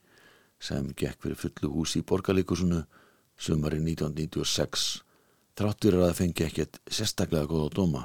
sem 0.59 0.89
gekk 0.99 1.21
fyrir 1.23 1.39
fullu 1.39 1.69
hús 1.71 1.95
í 1.95 2.01
borgarleikusunu 2.03 2.81
sumari 3.39 3.79
1996 3.79 4.83
þráttur 5.55 5.95
að 5.95 6.05
það 6.09 6.19
fengi 6.19 6.45
ekkert 6.49 6.81
sérstaklega 6.91 7.47
góða 7.47 7.71
dóma. 7.71 8.03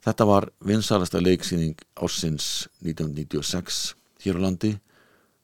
Þetta 0.00 0.28
var 0.30 0.48
vinsalasta 0.64 1.20
leiksýning 1.20 1.76
ársins 2.00 2.68
1996 2.80 3.84
hér 4.24 4.40
á 4.40 4.44
landi 4.48 4.72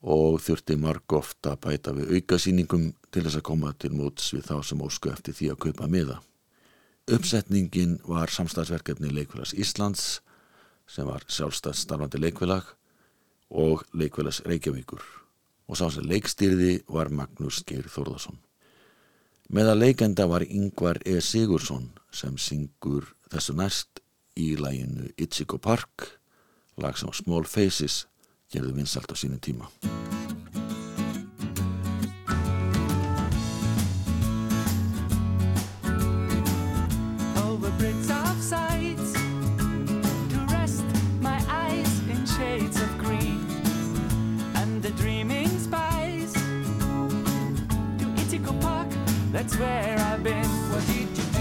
og 0.01 0.41
þurfti 0.41 0.81
marg 0.81 1.21
ofta 1.21 1.53
að 1.53 1.65
bæta 1.69 1.93
við 2.01 2.17
aukasýningum 2.17 2.93
til 3.13 3.27
þess 3.27 3.43
að 3.43 3.49
koma 3.53 3.77
til 3.77 3.93
móts 3.93 4.33
við 4.33 4.49
þá 4.49 4.57
sem 4.65 4.81
ósku 4.81 5.13
eftir 5.13 5.37
því 5.37 5.53
að 5.53 5.65
kaupa 5.69 5.89
miða. 5.89 6.23
Uppsetningin 7.13 7.99
var 8.09 8.33
samstagsverkefni 8.33 9.13
Leikfélags 9.13 9.53
Íslands 9.53 10.23
sem 10.87 11.07
var 11.09 11.25
sjálfstæð 11.29 11.77
starfandi 11.79 12.21
leikfélag 12.21 12.71
og 13.51 13.85
leikfélags 13.95 14.43
Reykjavíkur 14.47 15.03
og 15.69 15.79
sá 15.79 15.89
sem 15.91 16.05
leikstýrði 16.09 16.73
var 16.93 17.09
Magnús 17.09 17.63
Geir 17.67 17.89
Þórðarsson. 17.89 18.37
Meða 19.49 19.75
leikenda 19.77 20.27
var 20.29 20.45
Yngvar 20.45 21.01
E. 21.05 21.21
Sigursson 21.21 21.91
sem 22.13 22.37
syngur 22.41 23.11
þessu 23.33 23.57
næst 23.57 24.01
í 24.37 24.55
læginu 24.61 25.11
Ichigo 25.17 25.59
Park, 25.59 26.09
lag 26.77 26.99
sem 26.99 27.13
Small 27.13 27.47
Faces 27.49 28.05
gerði 28.53 28.75
vinsalt 28.81 29.13
á 29.13 29.17
sínum 29.17 29.41
tíma. 29.41 29.71
That's 49.45 49.59
where 49.59 49.99
I've 49.99 50.25
been. 50.25 50.43
What 50.73 50.87
did 50.87 51.19
you 51.19 51.34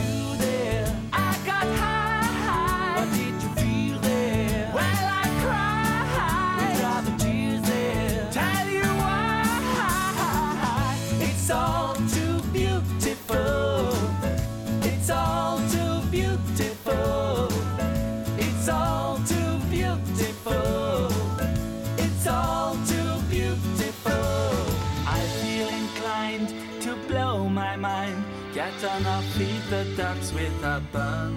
on 28.94 29.06
our 29.08 29.24
feet, 29.24 29.62
the 29.72 29.86
ducks 29.98 30.32
with 30.34 30.64
a 30.64 30.80
bun. 30.92 31.36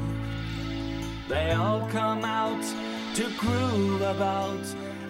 They 1.26 1.52
all 1.52 1.88
come 1.88 2.22
out 2.22 2.62
to 3.14 3.30
groove 3.38 4.02
about, 4.02 4.60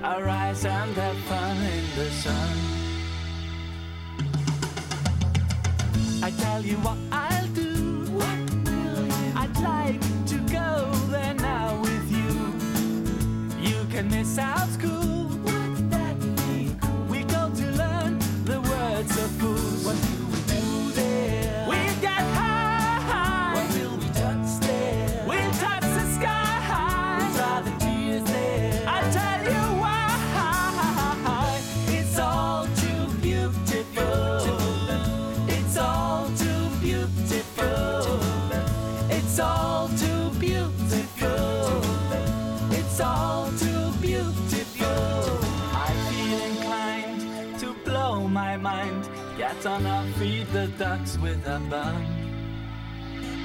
arise 0.05 0.65
and 0.65 0.95
have 0.95 1.19
fun 1.31 1.57
in 1.57 1.85
the 1.97 2.09
sun. 2.23 2.57
I 6.23 6.31
tell 6.31 6.63
you 6.63 6.77
what 6.87 6.99
I'll 7.11 7.49
do. 7.49 8.05
What 8.13 8.39
will 8.65 9.07
you? 9.07 9.33
I'd 9.35 9.59
like 9.61 10.01
to 10.27 10.39
go 10.53 10.91
there 11.11 11.35
now 11.35 11.81
with 11.81 12.07
you. 12.13 12.31
You 13.61 13.85
can 13.91 14.09
miss 14.09 14.39
out 14.39 14.69
school. 14.69 15.16
On 49.67 49.85
our 49.85 50.07
feet, 50.13 50.47
the 50.53 50.69
ducks 50.79 51.19
with 51.19 51.45
a 51.45 51.59
bun. 51.69 52.07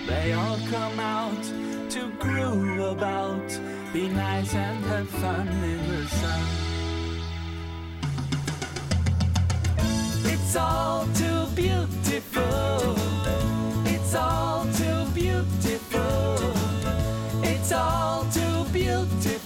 They 0.05 0.33
all 0.33 0.59
come 0.69 0.99
out 0.99 1.43
to 1.89 2.11
groove 2.19 2.79
about, 2.79 3.49
be 3.91 4.07
nice 4.07 4.53
and 4.53 4.85
have 4.85 5.09
fun 5.09 5.47
in 5.47 5.87
the 5.89 6.05
sun. 6.07 6.41
It's 10.25 10.55
all 10.55 11.07
too 11.15 11.45
beautiful. 11.55 12.95
It's 13.87 14.13
all 14.13 14.65
too 14.73 15.05
beautiful. 15.15 16.53
It's 17.43 17.71
all 17.71 18.25
too 18.25 18.65
beautiful. 18.71 19.40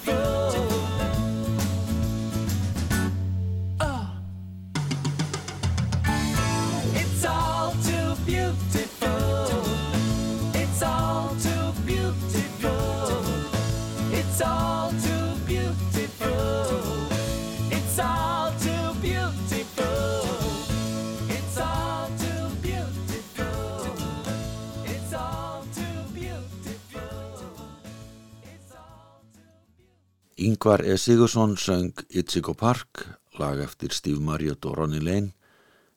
Yngvar 30.35 30.81
E. 30.83 30.97
Sigursson 30.97 31.55
söng 31.55 31.93
Ichigo 32.09 32.53
Park, 32.53 33.07
lag 33.39 33.59
eftir 33.63 33.93
Steve 33.95 34.19
Marriott 34.19 34.65
og 34.65 34.73
Ronnie 34.77 34.99
Lane 34.99 35.31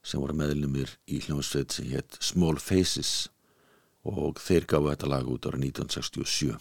sem 0.07 0.21
voru 0.23 0.37
meðlumir 0.39 0.93
í 1.11 1.19
hljómsveit 1.25 1.75
sem 1.75 1.89
hétt 1.91 2.21
Small 2.23 2.61
Faces 2.63 3.33
og 4.07 4.39
þeir 4.39 4.69
gafu 4.71 4.93
þetta 4.93 5.11
lag 5.11 5.27
út 5.27 5.49
ára 5.51 5.59
1967. 5.59 6.55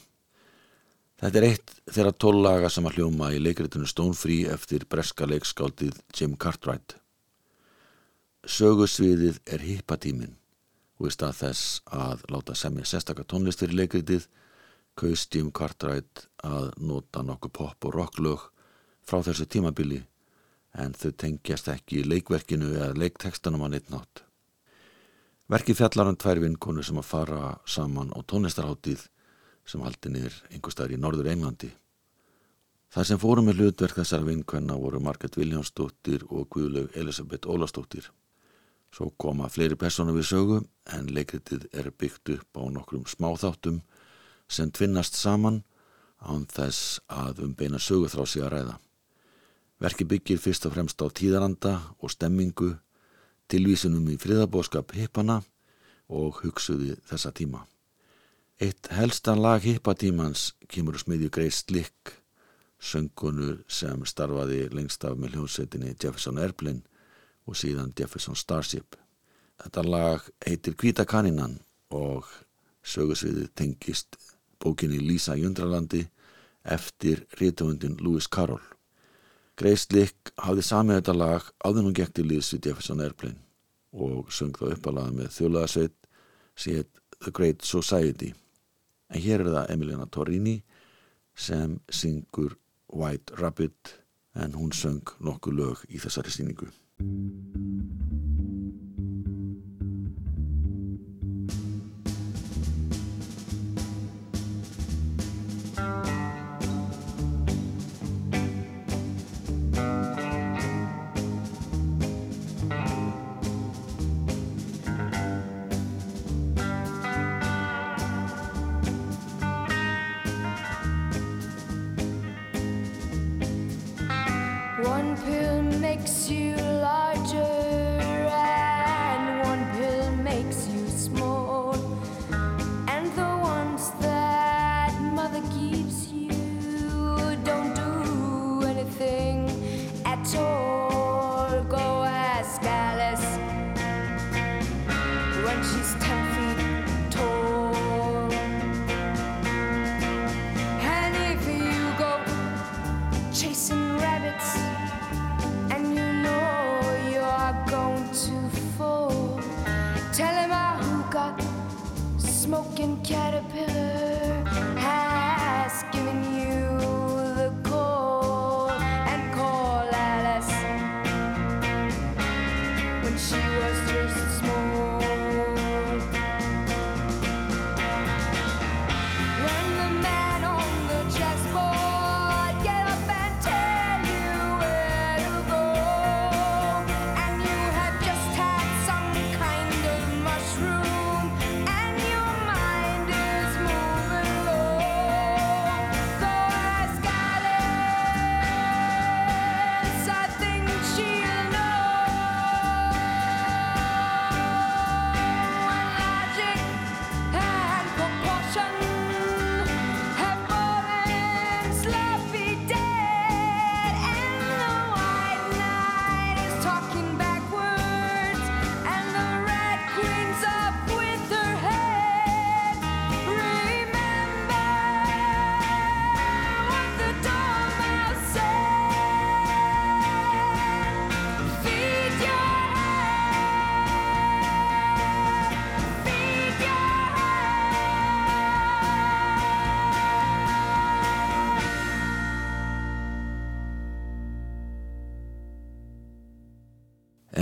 Þetta 1.22 1.38
er 1.38 1.48
eitt 1.52 1.76
þeirra 1.86 2.16
tóllaga 2.18 2.73
sem 2.73 2.90
að 2.90 2.98
hljóma 2.98 3.30
í 3.36 3.44
leikritinu 3.46 3.86
Stonefree 3.86 4.50
eftir 4.58 4.88
breska 4.90 5.30
leikskáldið 5.30 6.02
Jim 6.17 6.34
Cartwright. 6.34 6.98
Sögusviðið 8.42 9.38
er 9.46 9.67
hippatímin 9.69 10.34
og 10.98 11.12
í 11.12 11.13
stað 11.13 11.44
þess 11.44 11.86
að 11.94 12.25
láta 12.34 12.58
semja 12.58 12.90
sérstaka 12.90 13.21
tónlist 13.21 13.62
fyrir 13.62 13.84
leikritið 13.84 14.25
kaust 14.98 15.35
Jim 15.35 15.52
Cartwright 15.54 16.27
að 16.45 16.71
nota 16.81 17.23
nokkuð 17.25 17.54
pop 17.54 17.87
og 17.89 17.95
rocklög 17.95 18.45
frá 19.08 19.21
þessu 19.25 19.48
tímabili 19.50 20.02
en 20.77 20.93
þau 20.98 21.12
tengjast 21.23 21.69
ekki 21.73 22.02
í 22.02 22.08
leikverkinu 22.08 22.73
eða 22.75 22.95
leiktekstanum 22.98 23.65
á 23.65 23.67
neitt 23.71 23.91
nátt. 23.93 24.23
Verkið 25.48 25.79
fjallar 25.79 26.12
um 26.12 26.17
tvær 26.19 26.41
vinkonu 26.43 26.83
sem 26.83 26.98
að 27.00 27.08
fara 27.08 27.41
saman 27.65 28.12
á 28.12 28.19
tónlistarháttið 28.27 29.06
sem 29.67 29.83
haldin 29.83 30.17
er 30.19 30.33
einhver 30.52 30.73
staðar 30.73 30.95
í 30.95 31.02
norður 31.02 31.29
Englandi. 31.31 31.69
Það 32.91 33.08
sem 33.10 33.19
fórum 33.19 33.48
með 33.48 33.62
hlutverk 33.62 34.00
þessar 34.00 34.25
vinkvenna 34.27 34.77
voru 34.79 35.00
Margaret 35.04 35.35
Viljánsdóttir 35.39 36.23
og 36.29 36.48
Guðlaug 36.52 36.95
Elisabeth 36.95 37.50
Ólastóttir. 37.52 38.06
Svo 38.91 39.10
koma 39.19 39.50
fleiri 39.52 39.75
persónu 39.79 40.15
við 40.15 40.29
sögu 40.29 40.60
en 40.95 41.10
leikritið 41.12 41.67
er 41.75 41.91
byggt 41.91 42.31
upp 42.37 42.60
á 42.60 42.63
nokkrum 42.71 43.04
smáþáttum 43.08 43.81
sem 44.48 44.71
tvinnast 44.71 45.15
saman 45.15 45.62
án 46.23 46.45
þess 46.50 47.00
að 47.12 47.43
um 47.45 47.54
beina 47.56 47.79
sögu 47.79 48.10
þrá 48.12 48.25
sig 48.25 48.43
að 48.43 48.54
ræða. 48.56 48.75
Verki 49.77 50.08
byggir 50.10 50.41
fyrst 50.41 50.65
og 50.65 50.73
fremst 50.73 51.02
á 51.04 51.08
tíðaranda 51.13 51.73
og 52.02 52.12
stemmingu, 52.12 52.71
tilvísunum 53.48 54.08
í 54.10 54.17
friðabóskap 54.17 54.95
hippana 54.98 55.43
og 56.10 56.41
hugsuði 56.41 56.95
þessa 57.08 57.31
tíma. 57.35 57.65
Eitt 58.58 58.89
helstan 58.89 59.37
lag 59.37 59.62
hippatímans 59.62 60.56
kemur 60.67 60.98
smiðju 60.98 61.29
Grace 61.29 61.62
Slick, 61.62 62.15
söngunur 62.81 63.62
sem 63.69 64.02
starfaði 64.06 64.63
lengst 64.73 65.06
af 65.06 65.17
með 65.17 65.35
hljómsveitinni 65.35 65.93
Jefferson 65.93 66.41
Airplane 66.41 66.81
og 67.45 67.58
síðan 67.58 67.93
Jefferson 67.98 68.35
Starship. 68.35 68.98
Þetta 69.62 69.83
lag 69.85 70.25
heitir 70.45 70.73
Kvíta 70.77 71.06
kaninan 71.06 71.60
og 71.93 72.25
sögursviðið 72.85 73.54
tengist 73.58 74.17
bókinni 74.63 74.99
Lísa 75.01 75.37
í 75.37 75.45
undralandi 75.47 76.03
eftir 76.67 77.25
rítumundin 77.39 77.97
Lewis 78.01 78.27
Carroll. 78.27 78.63
Grace 79.58 79.87
Slick 79.87 80.33
hafði 80.37 80.65
samið 80.65 80.99
þetta 80.99 81.15
lag 81.17 81.45
áður 81.65 81.87
hún 81.87 81.97
gekk 81.97 82.13
til 82.17 82.27
liðs 82.29 82.51
við 82.53 82.69
Jefferson 82.69 83.01
Airplane 83.01 83.39
og 83.97 84.29
söng 84.33 84.53
þá 84.58 84.75
uppalaga 84.75 85.15
með 85.15 85.31
þjólaðarsveit 85.37 85.95
séð 86.58 86.85
The 87.17 87.33
Great 87.33 87.65
Society. 87.65 88.33
En 89.10 89.23
hér 89.23 89.41
er 89.41 89.53
það 89.55 89.73
Emiliana 89.73 90.10
Torrini 90.12 90.60
sem 91.37 91.79
syngur 91.89 92.58
White 92.93 93.39
Rabbit 93.41 93.97
en 94.37 94.53
hún 94.53 94.73
söng 94.75 95.15
nokkuð 95.17 95.60
lög 95.62 95.83
í 95.89 96.01
þessari 96.01 96.33
síningu. 96.33 96.69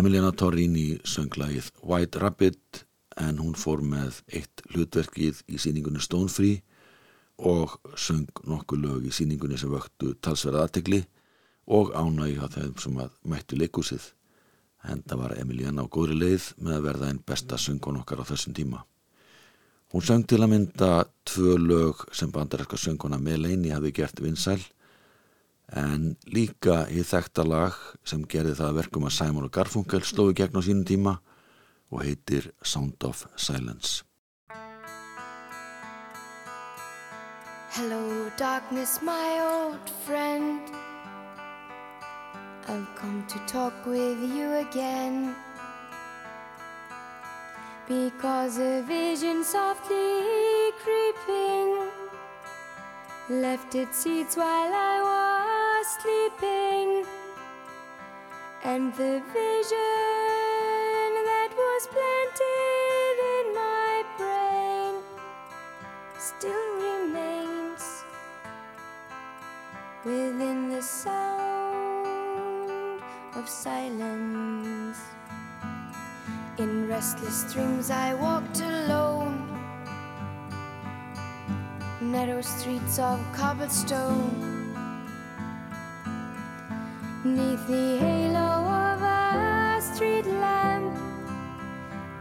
Emiliana 0.05 0.35
Torrini 0.37 0.99
söng 1.01 1.33
lagið 1.33 1.71
White 1.81 2.19
Rabbit 2.21 2.83
en 3.17 3.39
hún 3.41 3.55
fór 3.57 3.79
með 3.81 4.19
eitt 4.37 4.61
hlutverkið 4.69 5.39
í 5.49 5.57
síningunni 5.57 5.97
Stone 5.97 6.29
Free 6.29 6.59
og 7.41 7.73
söng 7.97 8.29
nokkuð 8.45 8.83
lög 8.83 9.07
í 9.09 9.13
síningunni 9.17 9.57
sem 9.57 9.71
vöktu 9.73 10.11
talsverða 10.21 10.67
aðtegli 10.67 10.99
og 11.73 11.89
ánægi 11.97 12.37
á 12.37 12.45
þeim 12.53 12.75
sem 12.83 12.99
að 13.01 13.15
mættu 13.25 13.57
leikúsið. 13.57 14.05
En 14.85 15.01
það 15.01 15.23
var 15.23 15.33
Emiliana 15.41 15.87
á 15.89 15.89
góðri 15.89 16.19
leið 16.21 16.51
með 16.59 16.77
að 16.77 16.85
verða 16.91 17.09
einn 17.09 17.23
besta 17.25 17.57
söngun 17.57 17.97
okkar 18.03 18.21
á 18.21 18.29
þessum 18.29 18.53
tíma. 18.53 18.85
Hún 19.89 20.05
söng 20.05 20.29
til 20.29 20.43
að 20.43 20.51
mynda 20.53 20.91
tvö 21.25 21.57
lög 21.65 22.05
sem 22.13 22.29
bandaræska 22.29 22.77
sönguna 22.77 23.17
Melanie 23.17 23.73
hafi 23.73 23.89
gert 23.89 24.21
vinsæl 24.21 24.61
en 25.73 26.15
líka 26.29 26.85
í 26.93 27.01
þekta 27.01 27.45
lag 27.47 27.77
sem 28.05 28.25
gerði 28.29 28.55
það 28.59 28.67
að 28.69 28.79
verkum 28.81 29.07
að 29.07 29.15
Simon 29.17 29.47
og 29.47 29.53
Garfunkel 29.55 30.03
slói 30.05 30.33
gegn 30.37 30.59
á 30.59 30.61
sínum 30.61 30.85
tíma 30.85 31.15
og 31.89 32.03
heitir 32.05 32.51
Sound 32.61 33.01
of 33.03 33.25
Silence. 33.35 34.03
Hello, 37.75 38.31
darkness, 38.37 39.01
my 39.01 39.39
old 39.41 39.89
friend. 40.05 40.61
I've 42.67 42.87
come 42.95 43.25
to 43.27 43.39
talk 43.47 43.73
with 43.85 44.21
you 44.21 44.53
again. 44.69 45.35
Because 47.87 48.57
a 48.59 48.81
vision 48.81 49.43
softly 49.43 50.71
creeping 50.81 51.91
left 53.29 53.75
its 53.75 53.97
seeds 53.97 54.35
while 54.35 54.73
I 54.73 55.01
was 55.01 55.34
sleeping. 55.85 57.05
And 58.63 58.91
the 58.93 59.21
vision 59.33 61.11
that 61.29 61.51
was 61.53 61.87
planted 61.95 63.17
in 63.35 63.45
my 63.53 64.03
brain 64.17 64.93
still 66.17 66.67
remains 66.87 67.83
within 70.03 70.69
the 70.69 70.81
sound 70.81 72.25
of 73.35 73.47
silence. 73.47 74.97
In 76.57 76.87
restless 76.87 77.53
dreams, 77.53 77.91
I 77.91 78.15
walked 78.15 78.61
alone, 78.61 79.47
narrow 82.01 82.41
streets 82.41 82.97
of 82.97 83.19
cobblestone. 83.33 84.54
Neath 87.25 87.65
the 87.65 87.97
halo 87.97 88.69
of 88.93 89.01
a 89.01 89.81
street 89.81 90.27
lamp, 90.27 90.95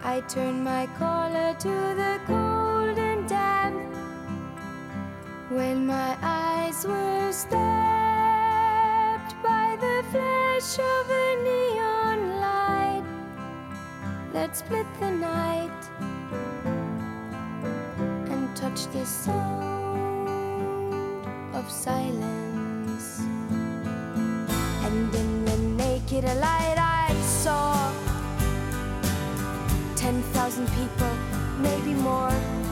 I 0.03 0.23
turned 0.23 0.65
my 0.65 0.87
collar 0.99 1.55
to 1.59 1.69
the 1.69 2.19
cold 2.27 2.97
and 2.97 3.29
damp. 3.29 3.85
When 5.51 5.87
my 5.87 6.17
eyes 6.23 6.87
were 6.87 7.31
stabbed 7.33 7.65
by 9.43 9.77
the 9.79 10.03
flash 10.11 10.79
of 10.79 11.11
a 11.11 11.37
neon 11.45 12.41
light 12.41 13.05
that 14.33 14.57
split 14.57 14.87
the 15.01 15.11
night 15.11 15.91
and 18.33 18.57
touched 18.57 18.91
the 18.95 19.05
sound 19.05 20.29
of 21.55 21.71
silence. 21.71 22.44
Naked 26.15 26.39
light, 26.39 26.77
I 26.79 27.13
saw 27.23 27.93
10,000 29.97 30.69
people, 30.69 31.11
maybe 31.59 31.93
more. 31.95 32.64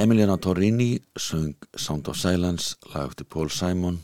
Emiliana 0.00 0.38
Torrini 0.38 1.02
söng 1.16 1.54
Sound 1.76 2.08
of 2.08 2.16
Silence 2.16 2.76
lag 2.94 3.10
eftir 3.10 3.26
Paul 3.28 3.50
Simon 3.52 3.98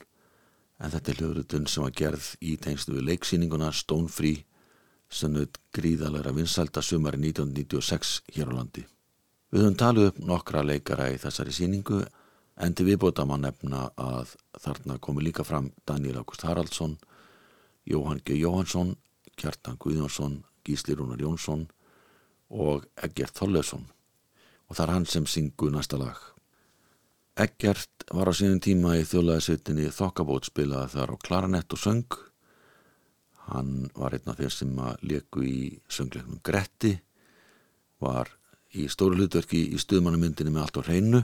en 0.77 0.93
þetta 0.93 1.13
er 1.13 1.21
hljóðrutun 1.23 1.69
sem 1.73 1.87
var 1.87 1.95
gerð 1.97 2.27
í 2.45 2.51
tengstu 2.61 2.93
við 2.93 3.07
leiksýninguna 3.07 3.71
Stone 3.73 4.13
Free 4.13 4.43
sem 5.09 5.33
naut 5.33 5.57
gríðalega 5.73 6.35
vinsælda 6.37 6.83
sumari 6.85 7.23
1996 7.23 8.13
hér 8.37 8.53
á 8.53 8.57
landi. 8.59 8.85
Við 9.49 9.65
höfum 9.65 9.81
talið 9.81 10.11
upp 10.11 10.21
nokkra 10.35 10.67
leikara 10.69 11.09
í 11.15 11.17
þessari 11.23 11.57
síningu 11.57 12.03
en 12.61 12.77
til 12.77 12.91
viðbóta 12.91 13.25
má 13.25 13.39
nefna 13.41 13.89
að 13.97 14.37
þarna 14.61 15.01
komi 15.01 15.25
líka 15.25 15.49
fram 15.49 15.73
Daniel 15.89 16.21
August 16.21 16.45
Haraldsson, 16.45 16.99
Jóhann 17.89 18.21
G. 18.21 18.37
Jóhansson, 18.37 18.99
Kjartan 19.33 19.81
Guðjónsson, 19.81 20.43
Gísli 20.61 20.93
Rúnar 20.93 21.25
Jónsson 21.25 21.71
og 22.53 22.85
Eggert 23.01 23.33
Þorleifsson 23.33 23.96
og 24.67 24.77
það 24.77 24.85
er 24.87 24.93
hann 24.95 25.07
sem 25.11 25.27
syngu 25.31 25.71
næsta 25.71 25.99
lag. 26.01 26.19
Eggert 27.37 28.07
var 28.17 28.31
á 28.31 28.35
sínum 28.35 28.63
tíma 28.65 28.95
í 28.97 29.05
þjóðlegaðsveitinni 29.05 29.91
Þokkabót 29.93 30.49
spilaði 30.49 30.95
þar 30.95 31.13
á 31.13 31.17
klaranett 31.21 31.75
og 31.77 31.81
söng. 31.83 32.17
Hann 33.51 33.91
var 33.95 34.17
einn 34.17 34.31
af 34.33 34.41
þeir 34.41 34.55
sem 34.55 34.79
að 34.81 35.03
leku 35.11 35.45
í 35.45 35.59
söngleiknum 35.93 36.41
Gretti, 36.47 36.95
var 38.01 38.31
í 38.73 38.87
stóru 38.93 39.19
hlutverki 39.21 39.63
í 39.69 39.81
stuðmannamyndinni 39.81 40.55
með 40.55 40.65
allt 40.65 40.81
á 40.81 40.87
hreinu 40.89 41.21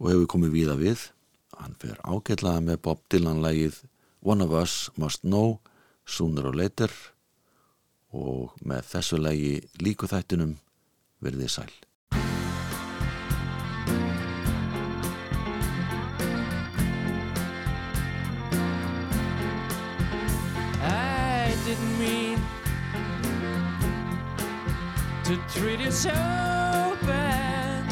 og 0.00 0.08
hefur 0.10 0.30
komið 0.34 0.56
víða 0.56 0.78
við. 0.80 1.04
Hann 1.56 1.76
fer 1.80 2.00
ágætlaða 2.00 2.64
með 2.64 2.82
Bob 2.88 3.04
Dylan-lægið 3.12 3.82
One 4.26 4.44
of 4.44 4.56
Us 4.56 4.90
Must 4.96 5.22
Know, 5.22 5.60
Sooner 6.04 6.48
or 6.48 6.56
Later 6.56 6.92
og 8.16 8.56
með 8.64 8.88
þessu 8.94 9.20
lægi 9.20 9.52
líku 9.84 10.08
þættinum 10.08 10.56
verðið 11.20 11.52
sæl. 11.58 11.85
To 25.26 25.36
treat 25.48 25.80
you 25.80 25.90
so 25.90 26.10
bad. 27.02 27.82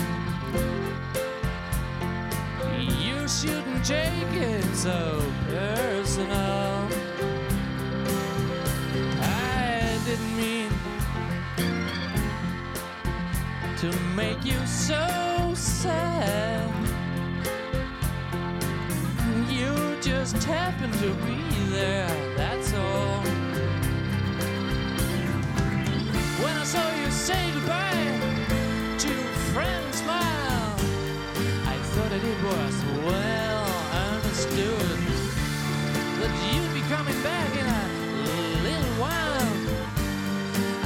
You 2.79 3.27
shouldn't 3.27 3.85
take 3.85 4.33
it 4.35 4.65
so 4.73 5.21
personal. 5.49 6.89
I 9.21 9.99
didn't 10.05 10.37
mean 10.37 10.71
to 13.79 13.91
make 14.15 14.45
you 14.45 14.65
so 14.65 15.53
sad. 15.57 16.71
You 19.51 19.75
just 20.01 20.45
happened 20.45 20.95
to 20.95 21.13
be 21.27 21.43
there, 21.71 22.37
that's 22.37 22.73
all. 22.75 23.44
When 26.45 26.57
I 26.57 26.65
saw 26.65 26.85
you 27.01 27.11
say 27.11 27.51
goodbye 27.53 28.05
to 28.99 29.11
a 29.11 29.33
friend's 29.55 29.97
smile, 29.97 30.75
I 31.73 31.77
thought 31.93 32.11
that 32.11 32.23
it 32.23 32.39
was 32.45 32.77
well 33.09 33.67
understood 34.13 34.99
that 36.21 36.33
you'd 36.53 36.75
be 36.75 36.83
coming 36.95 37.19
back 37.23 37.51
in 37.61 37.67
a 37.67 37.85
little 38.63 38.95
while. 39.01 39.53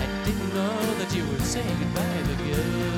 I 0.03 0.07
didn't 0.25 0.55
know 0.55 0.79
that 1.01 1.13
you 1.13 1.27
would 1.27 1.43
say 1.43 1.65
goodbye 1.81 2.23
to 2.29 2.35
good. 2.45 2.98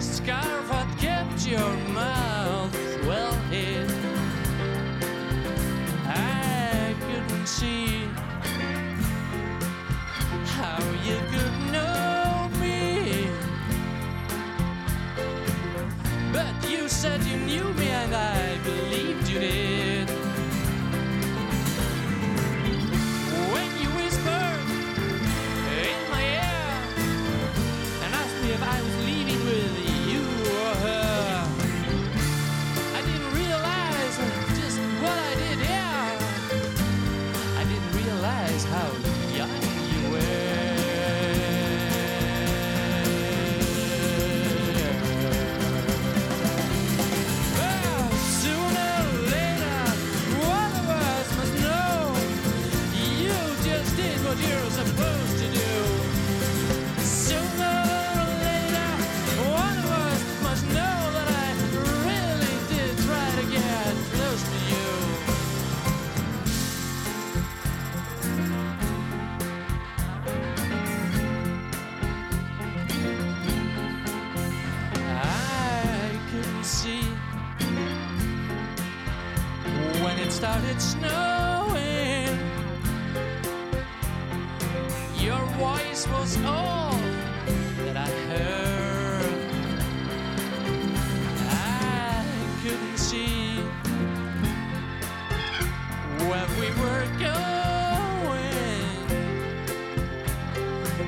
scarf 0.00 0.68
had 0.70 0.98
kept 0.98 1.46
your 1.46 1.76
mouth. 1.92 2.33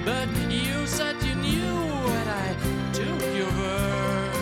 But 0.07 0.29
you 0.51 0.87
said 0.87 1.17
you 1.23 1.35
knew 1.35 1.75
when 2.11 2.29
I 2.29 2.55
took 2.93 3.21
your 3.35 3.51
word. 3.59 4.33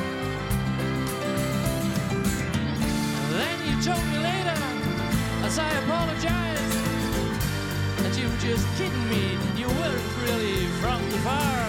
Then 3.30 3.58
you 3.66 3.74
told 3.82 4.04
me 4.12 4.18
later, 4.18 4.60
as 5.42 5.58
I 5.58 5.70
apologized, 5.82 6.78
that 8.02 8.14
you 8.18 8.28
were 8.28 8.42
just 8.48 8.66
kidding 8.76 9.08
me. 9.08 9.38
You 9.56 9.68
weren't 9.68 10.16
really 10.24 10.66
from 10.82 11.00
the 11.10 11.18
bar. 11.24 11.63